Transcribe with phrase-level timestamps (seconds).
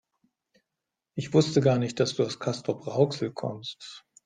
[1.15, 4.03] Ich wusste gar nicht, dass du aus Castrop-Rauxel kommst